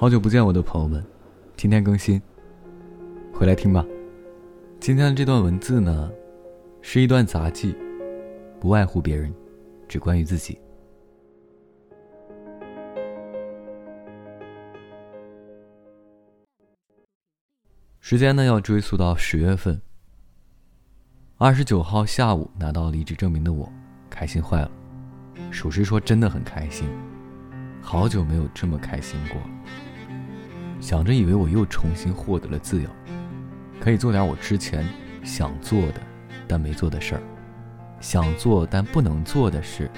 [0.00, 1.04] 好久不见，我的朋友们，
[1.56, 2.22] 今天更新，
[3.34, 3.84] 回来听吧。
[4.78, 6.08] 今天的这段文字呢，
[6.80, 7.76] 是一段杂记，
[8.60, 9.34] 不外乎别人，
[9.88, 10.56] 只关于自己。
[17.98, 19.82] 时间呢，要追溯到十月份。
[21.38, 23.68] 二十九号下午拿到离职证明的我，
[24.08, 24.70] 开心坏了。
[25.50, 26.88] 属实说，真的很开心，
[27.82, 29.40] 好久没有这么开心过。
[30.80, 32.88] 想着以为我又重新获得了自由，
[33.80, 34.86] 可以做点我之前
[35.22, 36.00] 想做的
[36.46, 37.22] 但没做的事儿。
[38.00, 39.90] 想做但不能做的事，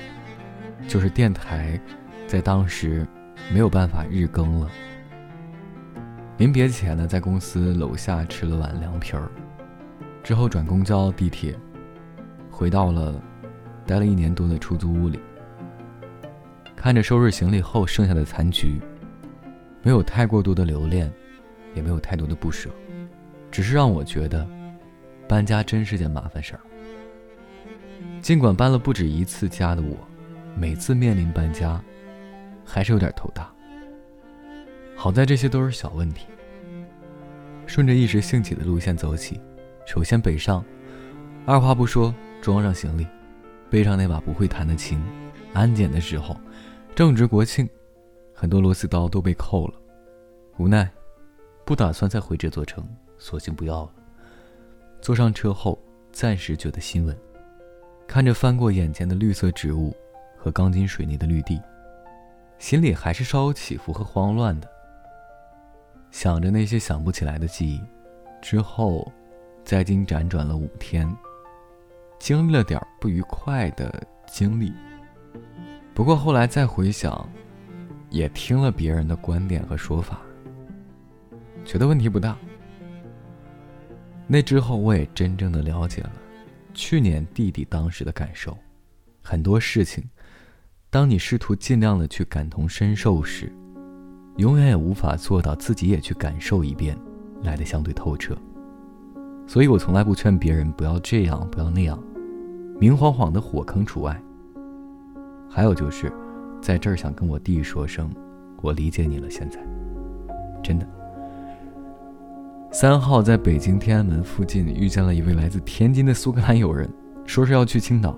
[0.88, 1.79] 就是电台
[2.27, 3.07] 在当时
[3.52, 4.71] 没有办法日更了。
[6.38, 9.30] 临别前呢，在公司楼下吃了碗凉皮儿，
[10.23, 11.55] 之后转公交、地铁，
[12.51, 13.23] 回到了
[13.87, 15.21] 待了一年多的出租屋里，
[16.74, 18.80] 看着收拾行李后剩下的残局。
[19.82, 21.10] 没有太过多的留恋，
[21.74, 22.70] 也没有太多的不舍，
[23.50, 24.46] 只是让我觉得，
[25.28, 26.60] 搬家真是件麻烦事儿。
[28.20, 29.96] 尽管搬了不止一次家的我，
[30.54, 31.82] 每次面临搬家，
[32.64, 33.51] 还是有点头大。
[34.95, 36.26] 好在这些都是小问题。
[37.66, 39.40] 顺着一时兴起的路线走起，
[39.86, 40.62] 首先北上，
[41.46, 43.06] 二话不说装上行李，
[43.70, 45.01] 背上那把不会弹的琴。
[45.54, 46.38] 安检的时候，
[46.95, 47.66] 正值国庆。
[48.41, 49.74] 很多螺丝刀都被扣了，
[50.57, 50.91] 无奈，
[51.63, 52.82] 不打算再回这座城，
[53.19, 53.91] 索性不要了。
[55.02, 55.79] 坐上车后，
[56.10, 57.15] 暂时觉得心稳，
[58.09, 59.95] 看着翻过眼前的绿色植物
[60.38, 61.60] 和钢筋水泥的绿地，
[62.59, 64.66] 心里还是稍有起伏和慌乱的。
[66.10, 67.78] 想着那些想不起来的记忆，
[68.41, 69.12] 之后，
[69.66, 71.15] 在京辗转了五天，
[72.19, 74.72] 经历了点不愉快的经历。
[75.93, 77.28] 不过后来再回想。
[78.11, 80.21] 也听了别人的观点和说法，
[81.65, 82.37] 觉得问题不大。
[84.26, 86.12] 那之后，我也真正的了解了
[86.75, 88.56] 去年弟弟当时的感受。
[89.22, 90.03] 很多事情，
[90.88, 93.53] 当你试图尽量的去感同身受时，
[94.37, 96.99] 永远也无法做到自己也去感受一遍，
[97.43, 98.37] 来的相对透彻。
[99.47, 102.00] 所以我从来不劝别人不要这样，不要那样，
[102.81, 104.20] 明晃晃的火坑除外。
[105.49, 106.12] 还有就是。
[106.60, 108.10] 在这儿想跟我弟说声，
[108.60, 109.31] 我理解你了。
[109.31, 109.59] 现在，
[110.62, 110.87] 真的。
[112.71, 116.88] 三号在北京天安门附近遇见了一位来自天津的苏格兰友人，
[117.26, 118.16] 说是要去青岛，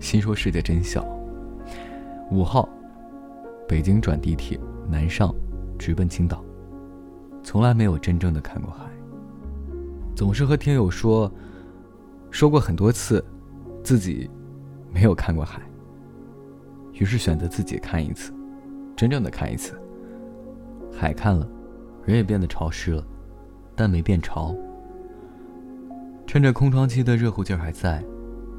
[0.00, 1.06] 心说世界真小。
[2.32, 2.68] 五号，
[3.68, 5.32] 北京转地铁南上，
[5.78, 6.44] 直奔青岛，
[7.44, 8.86] 从来没有真正的看过海，
[10.16, 11.30] 总是和听友说，
[12.30, 13.24] 说过很多次，
[13.84, 14.28] 自己
[14.92, 15.62] 没有看过海。
[16.98, 18.32] 于是选择自己看一次，
[18.96, 19.78] 真正的看一次。
[20.92, 21.46] 海看了，
[22.04, 23.06] 人也变得潮湿了，
[23.74, 24.54] 但没变潮。
[26.26, 28.02] 趁着空窗期的热乎劲儿还在，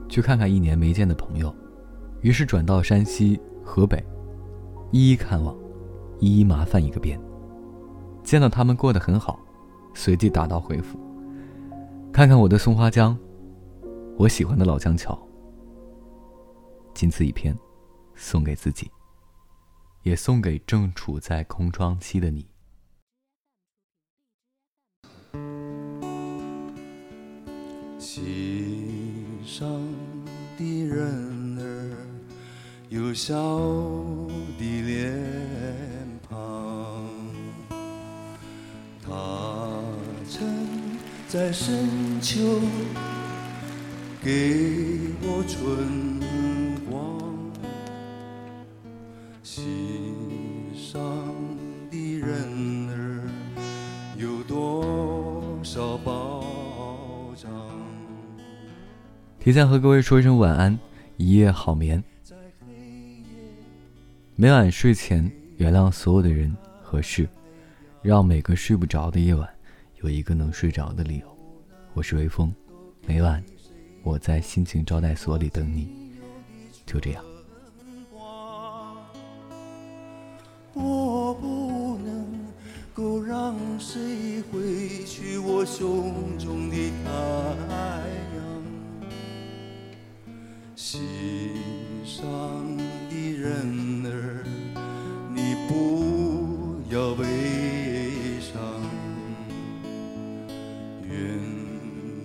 [0.07, 1.53] 去看看一年没见的朋友。
[2.21, 4.03] 于是转到山西、河北，
[4.91, 5.55] 一一看望，
[6.19, 7.19] 一一麻烦一个遍。
[8.23, 9.39] 见到他们过得很好，
[9.93, 10.99] 随即打道回府。
[12.11, 13.17] 看看我的松花江，
[14.17, 15.17] 我喜欢的老江桥。
[16.93, 17.57] 仅此一篇。
[18.17, 18.91] 送给自己，
[20.01, 22.47] 也送给正处在空窗期的你。
[27.99, 29.69] 心上
[30.57, 31.95] 的人儿
[32.89, 33.35] 有笑
[34.57, 37.07] 的脸庞，
[39.01, 39.83] 他
[40.27, 42.61] 曾在深秋
[44.23, 46.19] 给我春
[46.89, 47.36] 光。
[49.57, 51.01] 心上
[51.89, 53.27] 的人儿
[54.15, 56.45] 有多少保
[57.35, 57.49] 障？
[59.39, 60.77] 提前和各位说一声晚安，
[61.15, 62.03] 一夜好眠。
[64.35, 67.27] 每晚睡前原谅所有的人和事，
[68.03, 69.49] 让每个睡不着的夜晚
[70.03, 71.37] 有一个能睡着的理由。
[71.95, 72.53] 我是微风，
[73.07, 73.43] 每晚
[74.03, 75.89] 我在心情招待所里等你。
[76.85, 77.25] 就这样。
[80.73, 82.25] 我不能
[82.93, 87.13] 够让谁挥去我胸中的太
[88.35, 88.37] 阳？
[90.75, 91.01] 心
[92.05, 92.27] 上
[93.09, 94.45] 的人儿，
[95.33, 97.25] 你不要悲
[98.39, 98.55] 伤。
[101.03, 101.11] 愿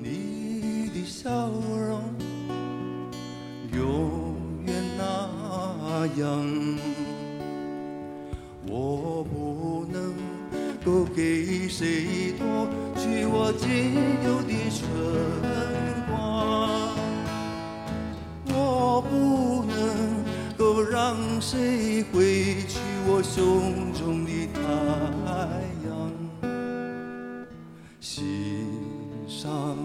[0.02, 2.02] 你的笑容
[3.72, 4.36] 永
[4.66, 6.61] 远那样。
[11.14, 12.66] 给谁夺
[12.96, 13.94] 去我仅
[14.24, 14.80] 有的春
[16.08, 16.12] 光？
[18.48, 19.76] 我不能
[20.56, 24.58] 够让谁挥去我胸中的太
[25.86, 25.90] 阳。
[28.00, 28.66] 心
[29.28, 29.76] 上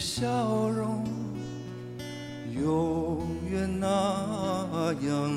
[0.00, 0.26] 笑
[0.70, 1.04] 容
[2.54, 5.30] 永远那样，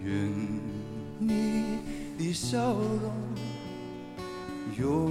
[0.00, 0.32] 愿
[1.18, 1.78] 你
[2.16, 3.12] 的笑容
[4.78, 5.10] 永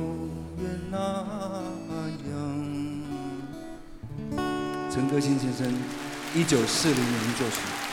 [0.62, 0.98] 远那
[2.31, 2.31] 样。
[4.89, 5.69] 陈歌辛先生，
[6.33, 7.91] 一九四零年作曲。